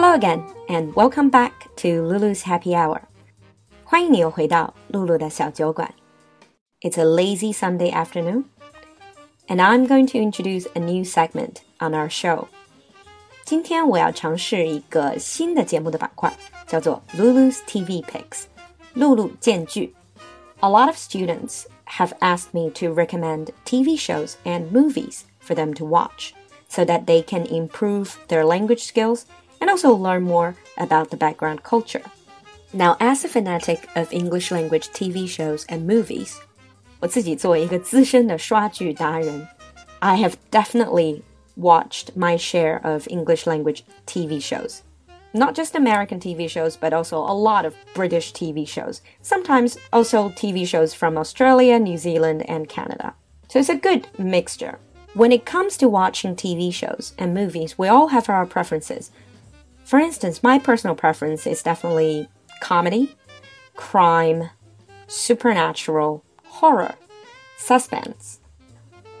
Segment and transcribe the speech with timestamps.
[0.00, 3.02] Hello again, and welcome back to Lulu's Happy Hour.
[3.84, 5.94] 欢迎你又回到露露的小酒馆。
[6.80, 8.44] It's a lazy Sunday afternoon,
[9.48, 12.46] and I'm going to introduce a new segment on our show.
[13.44, 16.36] 今天我要尝试一个新的节目的板块，
[16.66, 18.44] 叫做 Lulu's TV Picks，
[18.94, 19.94] 露露见剧。
[20.60, 25.84] A lot of students have asked me to recommend TV shows and movies for them to
[25.84, 26.32] watch
[26.68, 29.22] so that they can improve their language skills
[29.60, 32.02] and also learn more about the background culture.
[32.72, 36.36] Now, as a fanatic of English language TV shows and movies,
[37.00, 39.46] 我自己作为一个资深的刷剧达人,
[40.00, 41.22] I have definitely
[41.56, 44.80] watched my share of English language TV shows.
[45.32, 49.00] Not just American TV shows, but also a lot of British TV shows.
[49.22, 53.14] Sometimes also TV shows from Australia, New Zealand, and Canada.
[53.48, 54.78] So it's a good mixture.
[55.14, 59.10] When it comes to watching TV shows and movies, we all have our preferences.
[59.84, 62.28] For instance, my personal preference is definitely
[62.60, 63.14] comedy,
[63.76, 64.50] crime,
[65.06, 66.94] supernatural, horror,
[67.56, 68.40] suspense.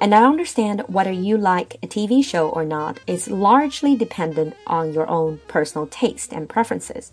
[0.00, 4.92] And I understand whether you like a TV show or not is largely dependent on
[4.92, 7.12] your own personal taste and preferences.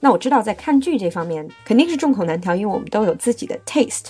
[0.00, 4.08] 那我知道在看剧这方面肯定是众口难调，因为我们都有自己的 taste.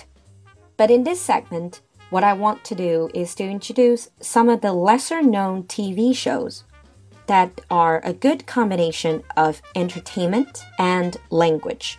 [0.77, 1.79] But in this segment,
[2.09, 6.61] what I want to do is to introduce some of the lesser known TV shows
[7.31, 11.97] that are a good combination of entertainment and language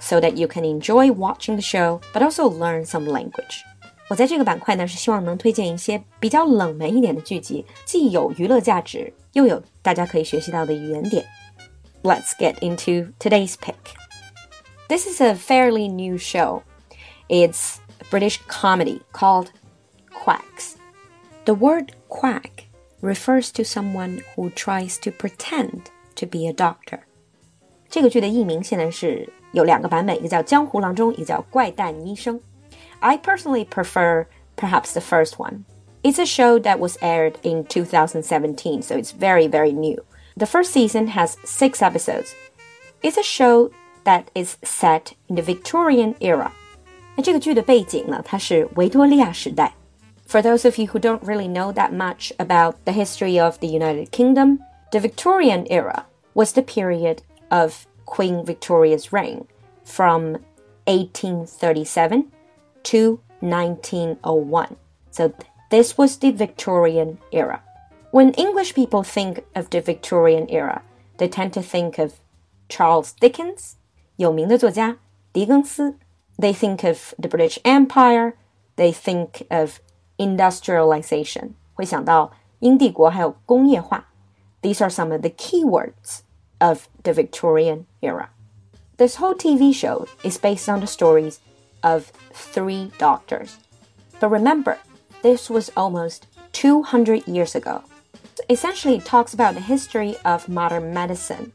[0.00, 3.62] so that you can enjoy watching the show but also learn some language.
[4.08, 11.26] 我在这个板块呢，是希望能推荐一些比较冷门一点的剧集，既有娱乐价值，又有大家可以学习到的语言点。
[12.02, 13.74] Let's get into today's pick.
[14.88, 16.62] This is a fairly new show.
[17.28, 19.48] It's a British comedy called
[20.12, 20.74] Quacks.
[21.44, 22.66] The word quack
[23.00, 25.82] refers to someone who tries to pretend
[26.14, 27.00] to be a doctor.
[27.88, 32.38] 这个剧的译名现在是有两个版本，一个叫《江湖郎中》，一个叫《怪诞医生》。
[33.00, 35.64] I personally prefer perhaps the first one.
[36.02, 40.02] It's a show that was aired in 2017, so it's very, very new.
[40.36, 42.32] The first season has six episodes.
[43.02, 43.70] It's a show
[44.04, 46.50] that is set in the Victorian era.
[47.16, 49.72] 那这个剧的背景呢，它是维多利亚时代。
[50.30, 53.68] For those of you who don't really know that much about the history of the
[53.68, 54.60] United Kingdom,
[54.92, 59.46] the Victorian era was the period of Queen Victoria's reign
[59.84, 60.38] from
[60.86, 62.32] 1837
[62.84, 64.76] to 1901.
[65.10, 65.32] So
[65.70, 67.62] this was the Victorian era.
[68.10, 70.82] When English people think of the Victorian era,
[71.18, 72.20] they tend to think of
[72.68, 73.76] Charles Dickens,
[74.16, 74.96] 有名的作家
[75.32, 75.96] 狄更斯.
[76.38, 78.34] They think of the British Empire.
[78.76, 79.80] They think of
[80.20, 81.50] industrialization.
[81.74, 84.06] 会想到英帝国还有工业化.
[84.62, 86.20] These are some of the key words
[86.58, 88.30] of the Victorian era.
[88.96, 91.38] This whole TV show is based on the stories
[91.82, 93.56] of three doctors.
[94.18, 94.78] But remember,
[95.22, 97.82] this was almost 200 years ago.
[98.48, 101.52] Essentially, it talks about the history of modern medicine.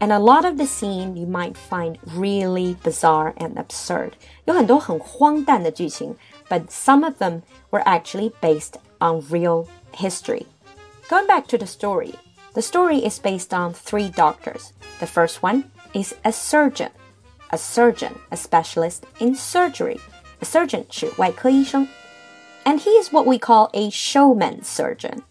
[0.00, 4.12] And a lot of the scene you might find really bizarre and absurd.
[4.46, 6.16] 有很多很荒诞的剧情,
[6.48, 10.46] but some of them were actually based on real history.
[11.08, 12.14] Going back to the story,
[12.54, 14.72] the story is based on three doctors.
[14.98, 15.64] The first one
[15.94, 16.90] is a surgeon
[17.52, 20.00] a surgeon, a specialist in surgery.
[20.40, 21.86] A surgeon 是外科医生.
[22.64, 25.22] And he is what we call a showman surgeon.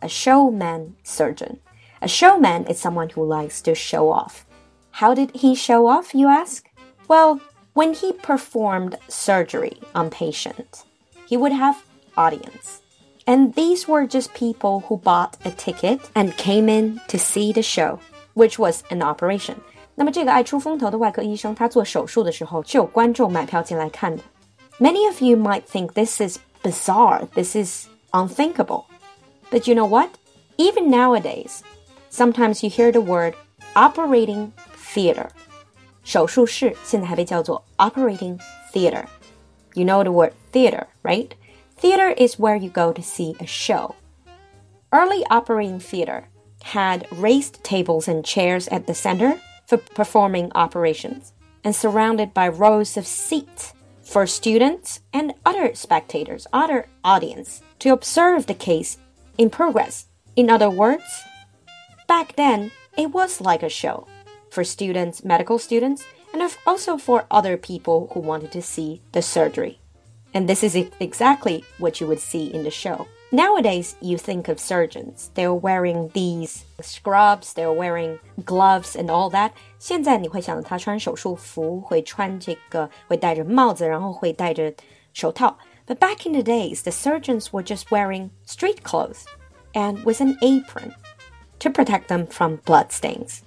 [0.00, 1.58] A showman surgeon.
[2.00, 4.44] A showman is someone who likes to show off.
[4.90, 6.68] How did he show off, you ask?
[7.08, 7.40] Well,
[7.74, 10.84] when he performed surgery on patients,
[11.26, 11.76] he would have
[12.16, 12.80] audience.
[13.26, 17.62] And these were just people who bought a ticket and came in to see the
[17.62, 18.00] show,
[18.34, 19.56] which was an operation.
[19.94, 24.22] 那么这个爱出风头的外科医生，他做手术的时候是有观众买票进来看的。
[24.80, 28.84] Many of you might think this is bizarre, this is unthinkable.
[29.50, 30.08] But you know what?
[30.56, 31.60] Even nowadays,
[32.10, 33.34] sometimes you hear the word
[33.74, 35.30] operating theater.
[36.04, 38.38] 手术室现在还被叫做 operating
[38.72, 39.04] theater.
[39.74, 41.30] You know the word theater, right?
[41.80, 43.94] Theater is where you go to see a show.
[44.90, 46.24] Early operating theater
[46.62, 51.32] had raised tables and chairs at the center for performing operations
[51.64, 53.72] and surrounded by rows of seats
[54.02, 58.98] for students and other spectators, other audience, to observe the case
[59.38, 60.06] in progress.
[60.36, 61.24] In other words,
[62.06, 64.06] back then it was like a show
[64.50, 69.78] for students, medical students, and also for other people who wanted to see the surgery.
[70.34, 73.06] And this is exactly what you would see in the show.
[73.30, 75.30] Nowadays, you think of surgeons.
[75.34, 79.52] They're wearing these scrubs, they're wearing gloves and all that.
[79.78, 84.72] 现在你会想到他穿手术服，会穿这个，会戴着帽子，然后会戴着
[85.14, 85.56] 手套。
[85.86, 89.24] But back in the days, the surgeons were just wearing street clothes
[89.72, 90.92] and with an apron
[91.60, 93.42] to protect them from blood stains.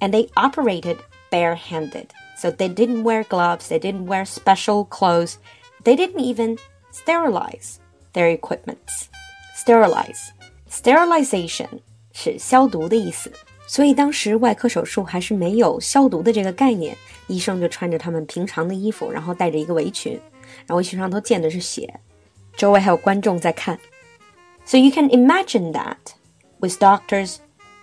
[0.00, 0.98] And they operated
[1.30, 2.08] barehanded.
[2.36, 5.38] So they didn't wear gloves, they didn't wear special clothes,
[5.84, 6.58] they didn't even
[6.92, 7.78] sterilize
[8.12, 9.08] their equipments
[9.54, 10.30] sterilize.
[10.70, 11.80] Sterilization
[12.12, 13.32] 是消毒的意思，
[13.66, 16.94] 所以当时外科手术还是没有消毒的这个概念，
[17.26, 22.00] 医生就穿着他们平常的衣服，然后戴着一个围裙，然后围裙上都溅的是血，
[22.54, 23.78] 周围还有观众在看。
[24.66, 25.96] So you can imagine that
[26.58, 27.36] with doctors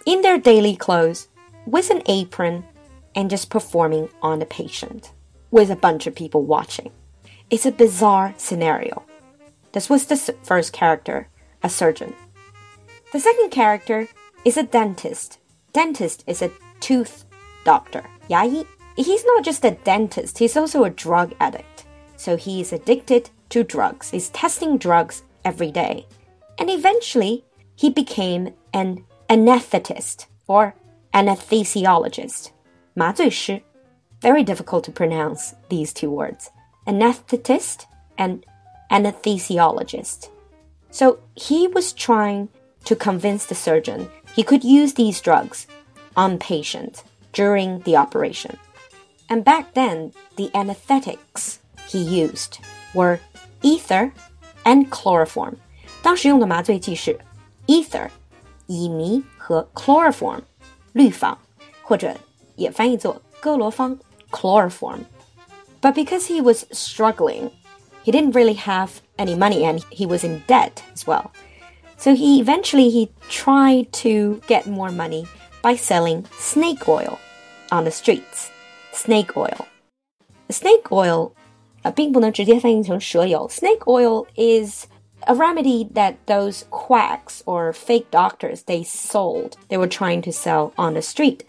[0.09, 1.29] in their daily clothes,
[1.67, 2.65] with an apron,
[3.15, 5.13] and just performing on the patient,
[5.51, 6.91] with a bunch of people watching.
[7.51, 9.03] It's a bizarre scenario.
[9.73, 11.29] This was the first character,
[11.63, 12.15] a surgeon.
[13.13, 14.09] The second character
[14.47, 15.41] is a dentist.
[15.75, 17.27] Dentist is a tooth
[17.65, 18.03] doctor.
[18.31, 18.65] 牙医.
[18.97, 21.85] He's not just a dentist, he's also a drug addict.
[22.17, 24.11] So he is addicted to drugs.
[24.11, 26.07] He's testing drugs every day.
[26.59, 27.45] And eventually,
[27.77, 30.74] he became an anesthetist or
[31.14, 32.52] anesthesiologist.
[32.94, 33.62] 麻醉师.
[34.22, 36.50] Very difficult to pronounce these two words.
[36.86, 37.86] Anesthetist
[38.18, 38.46] and
[38.90, 40.30] anesthesiologist.
[40.92, 42.50] So he was trying
[42.86, 45.68] to convince the surgeon he could use these drugs
[46.16, 47.04] on patient
[47.34, 48.58] during the operation.
[49.30, 52.60] And back then, the anesthetics he used
[52.94, 53.20] were
[53.62, 54.14] ether
[54.66, 55.58] and chloroform.
[56.02, 57.18] 当时用的麻醉剂是
[57.68, 58.10] ether
[58.68, 60.42] 乙醚和 chloroform
[60.94, 61.38] 氯仿，
[61.82, 62.16] 或者
[62.56, 63.98] 也翻译作哥罗芳
[64.32, 65.06] chloroform.
[65.82, 67.52] But because he was struggling
[68.04, 71.32] he didn't really have any money and he was in debt as well.
[71.98, 75.26] So he eventually he tried to get more money
[75.62, 77.18] by selling snake oil
[77.72, 78.52] on the streets.
[78.92, 79.66] Snake oil.
[80.50, 81.34] Snake oil
[81.86, 81.92] uh,
[83.50, 84.88] Snake oil is
[85.28, 89.58] a remedy that those quacks or fake doctors they sold.
[89.70, 91.42] They were trying to sell on the street.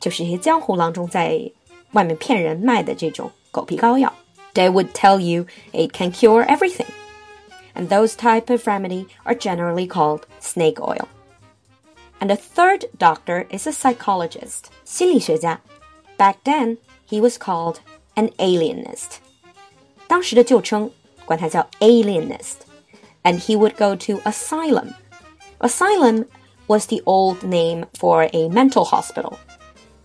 [0.00, 1.50] 就是一些江湖郎中在
[1.92, 4.12] 外面骗人卖的这种狗皮膏药。
[4.54, 6.92] they would tell you it can cure everything.
[7.74, 11.08] And those type of remedy are generally called snake oil.
[12.20, 15.60] And the third doctor is a psychologist, 心理学家.
[16.18, 16.78] Back then,
[17.08, 17.76] he was called
[18.14, 19.20] an alienist.
[20.06, 20.90] 当时的旧称
[21.24, 22.63] 管他叫 alienist.
[23.24, 24.94] And he would go to asylum.
[25.60, 26.24] Asylum
[26.68, 29.34] was the old name for a mental hospital.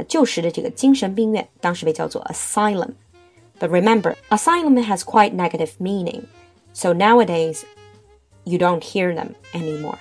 [0.07, 6.27] 旧时的这个精神病院当时被叫做 asylum。but remember, asylum has quite negative meaning,
[6.73, 7.63] so nowadays
[8.43, 9.97] you don't hear them anymore.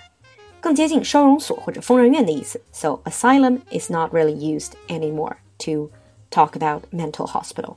[0.61, 2.61] 更接近收容所或者疯人院的意思.
[2.73, 5.91] So asylum is not really used anymore to
[6.31, 7.77] talk about mental hospital.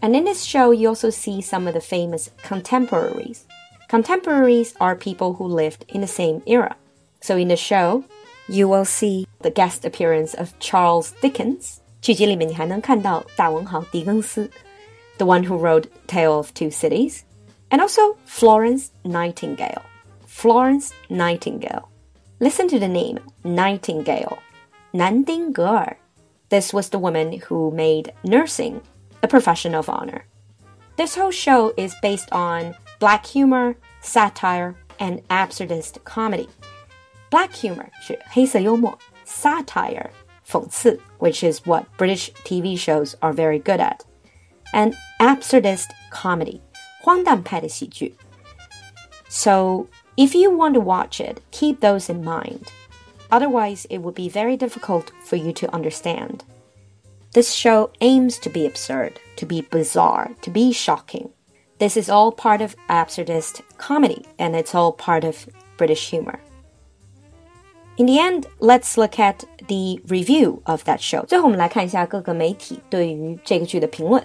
[0.00, 3.40] And in this show, you also see some of the famous contemporaries.
[3.92, 6.76] Contemporaries are people who lived in the same era.
[7.20, 8.04] So in the show,
[8.48, 11.80] you will see the guest appearance of Charles Dickens.
[12.00, 14.48] 剧集里面你还能看到大文豪狄更斯
[15.18, 17.24] the one who wrote Tale of Two Cities,
[17.70, 19.82] and also Florence Nightingale.
[20.26, 21.90] Florence Nightingale.
[22.40, 24.38] Listen to the name Nightingale.
[24.92, 25.98] 南丁格尔.
[26.48, 28.80] This was the woman who made nursing
[29.22, 30.22] a profession of honor.
[30.96, 36.48] This whole show is based on black humor, satire, and absurdist comedy.
[37.30, 40.10] Black humor 是黑色幽默，satire
[40.46, 44.00] 讽刺, which is what British TV shows are very good at
[44.72, 46.60] and absurdist comedy,
[47.02, 48.14] 荒诞派的喜剧.
[49.28, 52.68] So, if you want to watch it, keep those in mind.
[53.30, 56.44] Otherwise, it would be very difficult for you to understand.
[57.34, 61.30] This show aims to be absurd, to be bizarre, to be shocking.
[61.82, 65.46] This is all part of absurdist comedy, and it's all part of
[65.76, 66.40] British humor.
[67.96, 71.24] In the end, let's look at the review of that show.
[71.26, 74.24] 最后我们来看一下各个媒体对于这个剧的评论。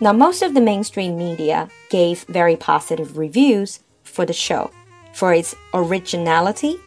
[0.00, 4.70] now, most of the mainstream media gave very positive reviews for the show
[5.12, 6.78] for its originality,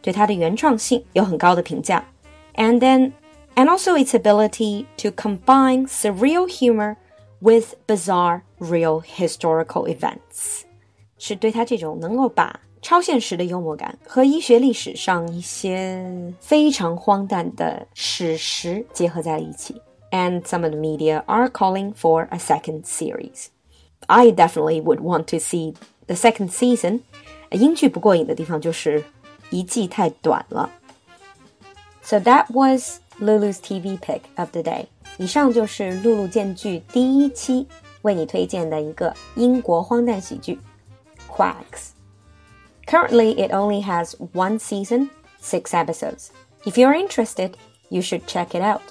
[0.00, 2.02] 对它的原创性有很高的评价,
[2.54, 3.12] and then
[3.56, 6.96] and also its ability to combine surreal humor
[7.40, 10.62] with bizarre real historical events，
[11.18, 19.80] 是对它这种能够把超现实的幽默感和医学历史上一些非常荒诞的史实结合在了一起。
[20.10, 23.50] and some of the media are calling for a second series.
[24.08, 25.74] I definitely would want to see
[26.06, 27.00] the second season,
[27.50, 29.02] 英剧不过瘾的地方就是
[29.50, 30.70] 一季太短了。
[32.02, 34.86] So that was Lulu's TV pick of the day。
[35.18, 37.66] 以上就是露露见剧第一期
[38.02, 40.58] 为你推荐的一个英国荒诞喜剧，
[41.28, 45.08] Quacks。Currently, it only has one season,
[45.42, 46.28] six episodes.
[46.64, 47.54] If you're interested,
[47.88, 48.82] you should check it out.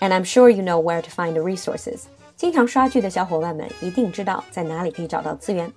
[0.00, 2.02] And I'm sure you know where to find the resources.
[2.36, 5.72] 经常刷剧的小伙伴们一定知道在哪里可以找到资源。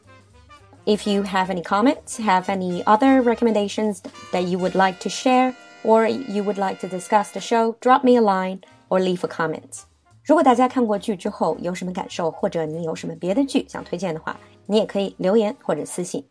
[0.86, 4.00] If you have any comments, have any other recommendations
[4.32, 8.04] that you would like to share, or you would like to discuss the show, drop
[8.04, 8.60] me a line
[8.90, 9.86] or leave a comment.
[10.26, 16.24] 如果大家看过剧之后有什么感受，或者你有什么别的剧想推荐的话，你也可以留言或者私信。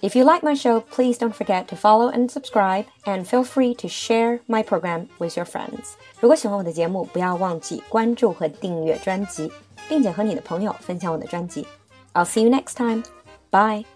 [0.00, 3.72] If you like my show, please don't forget to follow and subscribe, and feel free
[3.76, 5.92] to share my program with your friends.
[6.20, 9.50] 如果喜欢我的节目，不要忘记关注和订阅专辑，
[9.88, 11.66] 并且和你的朋友分享我的专辑。
[12.14, 13.04] I'll see you next time.
[13.50, 13.95] Bye.